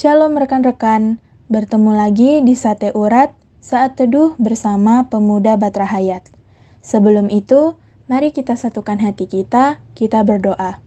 Shalom 0.00 0.32
rekan-rekan, 0.32 1.20
bertemu 1.52 1.92
lagi 1.92 2.40
di 2.40 2.56
Sate 2.56 2.88
Urat 2.96 3.36
saat 3.60 4.00
teduh 4.00 4.32
bersama 4.40 5.04
pemuda 5.12 5.60
Batra 5.60 5.84
Hayat. 5.84 6.24
Sebelum 6.80 7.28
itu, 7.28 7.76
mari 8.08 8.32
kita 8.32 8.56
satukan 8.56 8.96
hati 8.96 9.28
kita, 9.28 9.76
kita 9.92 10.24
berdoa. 10.24 10.80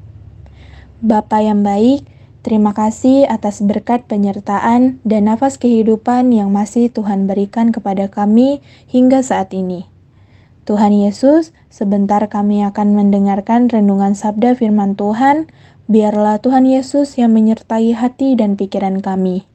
Bapa 0.98 1.46
yang 1.46 1.62
baik, 1.62 2.10
terima 2.42 2.74
kasih 2.74 3.30
atas 3.30 3.62
berkat 3.62 4.02
penyertaan 4.10 4.98
dan 5.06 5.30
nafas 5.30 5.62
kehidupan 5.62 6.34
yang 6.34 6.50
masih 6.50 6.90
Tuhan 6.90 7.30
berikan 7.30 7.70
kepada 7.70 8.10
kami 8.10 8.66
hingga 8.90 9.22
saat 9.22 9.54
ini. 9.54 9.94
Tuhan 10.66 10.90
Yesus, 10.90 11.54
sebentar 11.70 12.26
kami 12.32 12.66
akan 12.66 12.98
mendengarkan 12.98 13.70
renungan 13.70 14.18
sabda 14.18 14.58
firman 14.58 14.98
Tuhan, 14.98 15.54
biarlah 15.88 16.40
Tuhan 16.40 16.68
Yesus 16.68 17.16
yang 17.20 17.36
menyertai 17.36 17.96
hati 17.96 18.36
dan 18.40 18.56
pikiran 18.60 19.04
kami. 19.04 19.48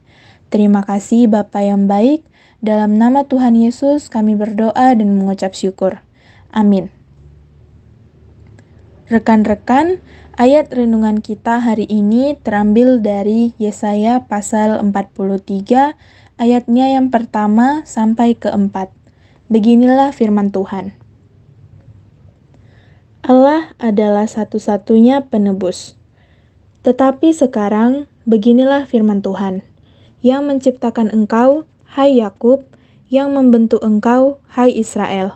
Terima 0.49 0.81
kasih 0.81 1.29
Bapa 1.29 1.61
yang 1.61 1.85
baik, 1.85 2.25
dalam 2.59 2.97
nama 2.97 3.23
Tuhan 3.23 3.53
Yesus 3.55 4.09
kami 4.09 4.33
berdoa 4.35 4.97
dan 4.97 5.15
mengucap 5.15 5.53
syukur. 5.53 6.01
Amin. 6.49 6.89
Rekan-rekan, 9.09 10.01
ayat 10.37 10.69
renungan 10.69 11.21
kita 11.21 11.61
hari 11.61 11.85
ini 11.89 12.37
terambil 12.37 13.01
dari 13.01 13.57
Yesaya 13.57 14.25
pasal 14.29 14.77
43, 14.81 15.97
ayatnya 16.37 16.85
yang 16.93 17.09
pertama 17.09 17.81
sampai 17.89 18.37
keempat. 18.37 18.93
Beginilah 19.49 20.13
firman 20.13 20.53
Tuhan. 20.53 20.93
Allah 23.25 23.75
adalah 23.77 24.25
satu-satunya 24.25 25.27
penebus. 25.27 25.98
Tetapi 26.79 27.35
sekarang, 27.35 28.07
beginilah 28.23 28.87
firman 28.87 29.19
Tuhan, 29.19 29.67
yang 30.23 30.47
menciptakan 30.47 31.11
engkau, 31.11 31.67
hai 31.91 32.15
Yakub, 32.23 32.63
yang 33.11 33.35
membentuk 33.35 33.83
engkau, 33.83 34.39
hai 34.47 34.71
Israel. 34.71 35.35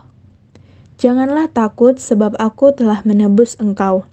Janganlah 0.96 1.52
takut 1.52 2.00
sebab 2.00 2.38
aku 2.40 2.72
telah 2.72 3.04
menebus 3.04 3.60
engkau. 3.60 4.08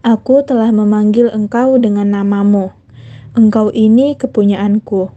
Aku 0.00 0.40
telah 0.40 0.72
memanggil 0.72 1.28
engkau 1.28 1.76
dengan 1.76 2.16
namamu. 2.16 2.72
Engkau 3.36 3.68
ini 3.76 4.16
kepunyaanku. 4.16 5.12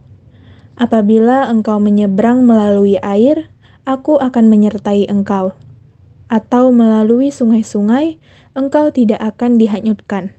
Apabila 0.75 1.47
engkau 1.47 1.79
menyeberang 1.79 2.43
melalui 2.43 2.99
air, 2.99 3.47
aku 3.87 4.19
akan 4.19 4.51
menyertai 4.51 5.07
engkau. 5.07 5.55
Atau 6.27 6.75
melalui 6.75 7.31
sungai-sungai, 7.31 8.19
engkau 8.51 8.91
tidak 8.91 9.23
akan 9.23 9.55
dihanyutkan. 9.55 10.35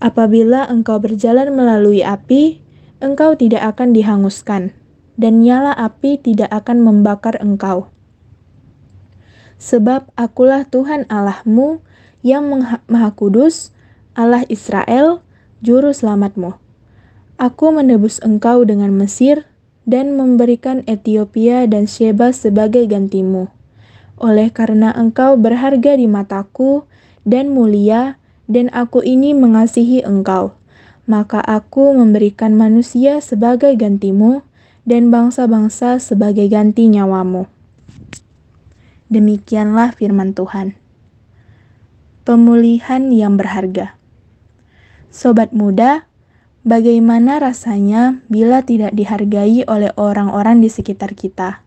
Apabila 0.00 0.64
engkau 0.64 0.96
berjalan 0.96 1.52
melalui 1.52 2.00
api, 2.00 2.64
engkau 3.04 3.36
tidak 3.36 3.76
akan 3.76 3.92
dihanguskan, 3.92 4.72
dan 5.20 5.44
nyala 5.44 5.76
api 5.76 6.16
tidak 6.16 6.48
akan 6.48 6.80
membakar 6.80 7.36
engkau. 7.36 7.92
Sebab 9.60 10.08
akulah 10.16 10.64
Tuhan 10.64 11.04
Allahmu 11.12 11.84
yang 12.24 12.48
maha 12.88 13.10
kudus, 13.12 13.76
Allah 14.16 14.48
Israel, 14.48 15.20
juru 15.60 15.92
selamatmu. 15.92 16.56
Aku 17.36 17.72
menebus 17.72 18.20
engkau 18.24 18.64
dengan 18.64 18.92
Mesir, 18.96 19.44
dan 19.88 20.14
memberikan 20.14 20.84
Ethiopia 20.84 21.64
dan 21.64 21.88
Sheba 21.88 22.30
sebagai 22.30 22.84
gantimu. 22.86 23.48
Oleh 24.20 24.52
karena 24.52 24.92
engkau 24.92 25.34
berharga 25.40 25.96
di 25.96 26.04
mataku 26.04 26.84
dan 27.24 27.50
mulia, 27.50 28.19
dan 28.50 28.66
aku 28.74 29.06
ini 29.06 29.30
mengasihi 29.30 30.02
engkau, 30.02 30.58
maka 31.06 31.38
aku 31.38 31.94
memberikan 31.94 32.58
manusia 32.58 33.22
sebagai 33.22 33.70
gantimu, 33.78 34.42
dan 34.82 35.14
bangsa-bangsa 35.14 36.02
sebagai 36.02 36.50
ganti 36.50 36.90
nyawamu. 36.90 37.46
Demikianlah 39.06 39.94
firman 39.94 40.34
Tuhan. 40.34 40.74
Pemulihan 42.26 43.06
yang 43.14 43.38
berharga. 43.38 43.94
Sobat 45.14 45.54
muda, 45.54 46.10
Bagaimana 46.60 47.40
rasanya 47.40 48.20
bila 48.28 48.60
tidak 48.60 48.92
dihargai 48.92 49.64
oleh 49.64 49.96
orang-orang 49.96 50.60
di 50.60 50.68
sekitar 50.68 51.16
kita? 51.16 51.64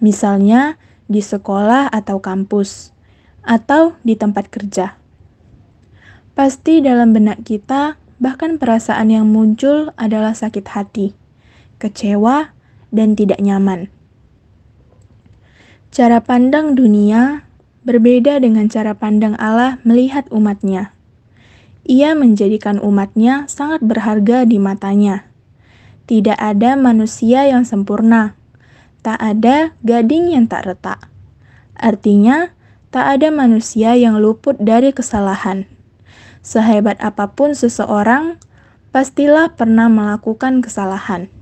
Misalnya 0.00 0.80
di 1.12 1.20
sekolah 1.20 1.92
atau 1.92 2.24
kampus, 2.24 2.96
atau 3.44 3.92
di 4.00 4.16
tempat 4.16 4.48
kerja. 4.48 4.96
Pasti 6.34 6.82
dalam 6.82 7.14
benak 7.14 7.46
kita, 7.46 7.94
bahkan 8.18 8.58
perasaan 8.58 9.06
yang 9.06 9.30
muncul 9.30 9.94
adalah 9.94 10.34
sakit 10.34 10.66
hati, 10.66 11.14
kecewa, 11.78 12.50
dan 12.90 13.14
tidak 13.14 13.38
nyaman. 13.38 13.86
Cara 15.94 16.18
pandang 16.18 16.74
dunia 16.74 17.46
berbeda 17.86 18.42
dengan 18.42 18.66
cara 18.66 18.98
pandang 18.98 19.38
Allah 19.38 19.78
melihat 19.86 20.26
umatnya. 20.34 20.90
Ia 21.86 22.18
menjadikan 22.18 22.82
umatnya 22.82 23.46
sangat 23.46 23.86
berharga 23.86 24.42
di 24.42 24.58
matanya. 24.58 25.30
Tidak 26.10 26.34
ada 26.34 26.74
manusia 26.74 27.46
yang 27.46 27.62
sempurna. 27.62 28.34
Tak 29.06 29.22
ada 29.22 29.70
gading 29.86 30.34
yang 30.34 30.50
tak 30.50 30.66
retak. 30.66 31.06
Artinya, 31.78 32.50
tak 32.90 33.06
ada 33.20 33.30
manusia 33.30 33.94
yang 33.94 34.18
luput 34.18 34.58
dari 34.58 34.90
kesalahan. 34.90 35.70
Sehebat 36.44 37.00
apa 37.00 37.32
pun 37.32 37.56
seseorang, 37.56 38.36
pastilah 38.92 39.56
pernah 39.56 39.88
melakukan 39.88 40.60
kesalahan. 40.60 41.32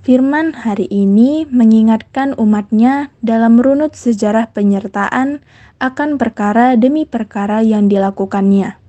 Firman 0.00 0.56
hari 0.56 0.88
ini 0.88 1.44
mengingatkan 1.46 2.34
umatnya 2.34 3.12
dalam 3.20 3.60
runut 3.60 3.94
sejarah 3.94 4.50
penyertaan 4.50 5.44
akan 5.78 6.16
perkara 6.18 6.74
demi 6.74 7.06
perkara 7.06 7.60
yang 7.60 7.86
dilakukannya. 7.86 8.80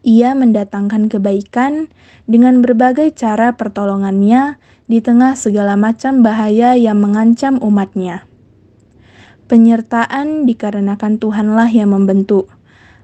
Ia 0.00 0.30
mendatangkan 0.32 1.12
kebaikan 1.12 1.92
dengan 2.24 2.64
berbagai 2.64 3.12
cara 3.14 3.54
pertolongannya 3.54 4.56
di 4.88 5.04
tengah 5.04 5.36
segala 5.36 5.76
macam 5.76 6.24
bahaya 6.24 6.72
yang 6.72 6.98
mengancam 6.98 7.60
umatnya. 7.60 8.24
Penyertaan 9.46 10.48
dikarenakan 10.48 11.20
Tuhanlah 11.20 11.68
yang 11.70 11.94
membentuk, 11.94 12.50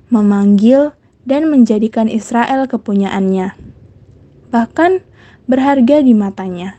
memanggil, 0.09 0.95
dan 1.27 1.51
menjadikan 1.51 2.07
Israel 2.07 2.71
kepunyaannya. 2.71 3.59
Bahkan 4.55 5.03
berharga 5.51 6.03
di 6.03 6.15
matanya. 6.15 6.79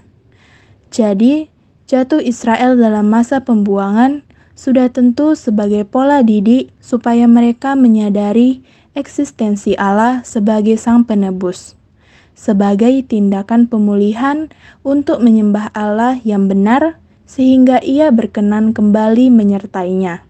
Jadi, 0.87 1.51
jatuh 1.87 2.23
Israel 2.23 2.79
dalam 2.79 3.11
masa 3.11 3.43
pembuangan 3.43 4.23
sudah 4.57 4.89
tentu 4.89 5.35
sebagai 5.37 5.83
pola 5.85 6.23
didik 6.23 6.73
supaya 6.79 7.27
mereka 7.29 7.77
menyadari 7.77 8.65
eksistensi 8.97 9.77
Allah 9.77 10.25
sebagai 10.25 10.79
Sang 10.81 11.05
Penebus, 11.05 11.77
sebagai 12.33 13.05
tindakan 13.05 13.69
pemulihan 13.69 14.49
untuk 14.81 15.21
menyembah 15.21 15.69
Allah 15.77 16.17
yang 16.25 16.49
benar, 16.49 16.97
sehingga 17.29 17.83
Ia 17.85 18.09
berkenan 18.09 18.73
kembali 18.73 19.29
menyertainya. 19.29 20.25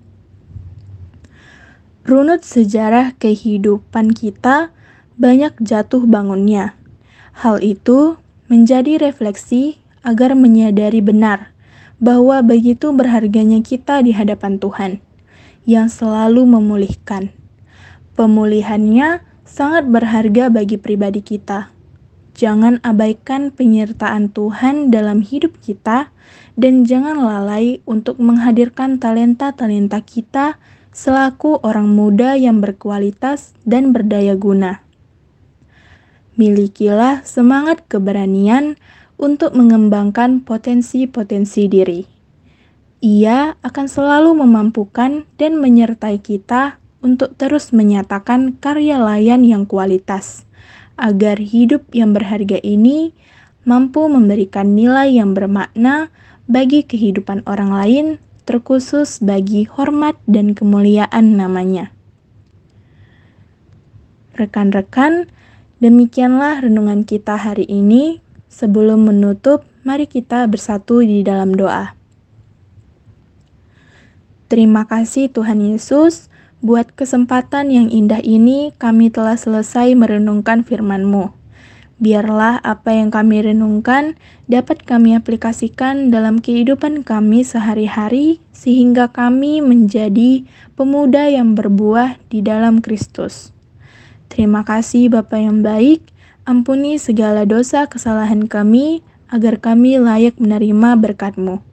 Runut 2.08 2.40
sejarah 2.48 3.20
kehidupan 3.20 4.16
kita 4.16 4.72
banyak 5.20 5.60
jatuh 5.60 6.08
bangunnya. 6.08 6.72
Hal 7.36 7.60
itu 7.60 8.16
menjadi 8.48 8.96
refleksi 8.96 9.84
agar 10.08 10.32
menyadari 10.32 11.04
benar 11.04 11.52
bahwa 12.00 12.40
begitu 12.40 12.96
berharganya 12.96 13.60
kita 13.60 14.00
di 14.00 14.16
hadapan 14.16 14.56
Tuhan 14.56 15.04
yang 15.68 15.92
selalu 15.92 16.48
memulihkan. 16.48 17.36
Pemulihannya 18.16 19.20
sangat 19.44 19.92
berharga 19.92 20.48
bagi 20.48 20.80
pribadi 20.80 21.20
kita. 21.20 21.76
Jangan 22.40 22.80
abaikan 22.88 23.52
penyertaan 23.52 24.32
Tuhan 24.32 24.96
dalam 24.96 25.20
hidup 25.20 25.60
kita, 25.60 26.16
dan 26.56 26.88
jangan 26.88 27.20
lalai 27.20 27.84
untuk 27.84 28.16
menghadirkan 28.24 28.96
talenta-talenta 28.96 30.00
kita 30.08 30.56
selaku 30.98 31.62
orang 31.62 31.94
muda 31.94 32.34
yang 32.34 32.58
berkualitas 32.58 33.54
dan 33.70 33.94
berdaya 33.94 34.34
guna. 34.34 34.82
Milikilah 36.42 37.22
semangat 37.22 37.86
keberanian 37.86 38.82
untuk 39.22 39.54
mengembangkan 39.54 40.42
potensi-potensi 40.42 41.70
diri. 41.70 42.02
Ia 43.06 43.54
akan 43.62 43.86
selalu 43.86 44.42
memampukan 44.42 45.30
dan 45.38 45.62
menyertai 45.62 46.18
kita 46.18 46.82
untuk 47.06 47.38
terus 47.38 47.70
menyatakan 47.70 48.58
karya 48.58 48.98
layan 48.98 49.46
yang 49.46 49.70
kualitas, 49.70 50.50
agar 50.98 51.38
hidup 51.38 51.86
yang 51.94 52.18
berharga 52.18 52.58
ini 52.66 53.14
mampu 53.70 54.10
memberikan 54.10 54.74
nilai 54.74 55.14
yang 55.14 55.38
bermakna 55.38 56.10
bagi 56.50 56.82
kehidupan 56.82 57.46
orang 57.46 57.70
lain, 57.70 58.08
terkhusus 58.48 59.20
bagi 59.20 59.68
hormat 59.68 60.16
dan 60.24 60.56
kemuliaan 60.56 61.36
namanya. 61.36 61.92
Rekan-rekan, 64.40 65.28
demikianlah 65.84 66.64
renungan 66.64 67.04
kita 67.04 67.36
hari 67.36 67.68
ini. 67.68 68.24
Sebelum 68.48 69.06
menutup, 69.06 69.68
mari 69.86 70.10
kita 70.10 70.48
bersatu 70.50 71.06
di 71.06 71.22
dalam 71.22 71.54
doa. 71.54 71.94
Terima 74.50 74.88
kasih 74.90 75.30
Tuhan 75.30 75.62
Yesus, 75.62 76.32
buat 76.64 76.90
kesempatan 76.96 77.70
yang 77.70 77.94
indah 77.94 78.24
ini 78.24 78.74
kami 78.82 79.14
telah 79.14 79.38
selesai 79.38 79.94
merenungkan 79.94 80.66
firman-Mu. 80.66 81.37
Biarlah 81.98 82.62
apa 82.62 82.94
yang 82.94 83.10
kami 83.10 83.42
renungkan 83.42 84.22
dapat 84.46 84.86
kami 84.86 85.18
aplikasikan 85.18 86.14
dalam 86.14 86.38
kehidupan 86.38 87.02
kami 87.02 87.42
sehari-hari, 87.42 88.38
sehingga 88.54 89.10
kami 89.10 89.66
menjadi 89.66 90.46
pemuda 90.78 91.26
yang 91.26 91.58
berbuah 91.58 92.22
di 92.30 92.46
dalam 92.46 92.86
Kristus. 92.86 93.50
Terima 94.30 94.62
kasih, 94.62 95.10
Bapa 95.10 95.42
yang 95.42 95.66
baik. 95.66 96.06
Ampuni 96.46 97.02
segala 97.02 97.50
dosa 97.50 97.90
kesalahan 97.90 98.46
kami, 98.46 99.02
agar 99.34 99.58
kami 99.58 99.98
layak 99.98 100.38
menerima 100.38 101.02
berkat-Mu. 101.02 101.66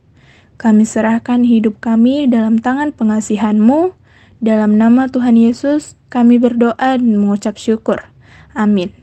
Kami 0.56 0.88
serahkan 0.88 1.44
hidup 1.44 1.85
kami 1.85 2.25
dalam 2.32 2.56
tangan 2.56 2.97
pengasihan-Mu. 2.97 3.93
Dalam 4.41 4.81
nama 4.81 5.05
Tuhan 5.05 5.37
Yesus, 5.37 6.00
kami 6.09 6.41
berdoa 6.41 6.97
dan 6.97 7.12
mengucap 7.20 7.61
syukur. 7.61 8.09
Amin. 8.56 8.94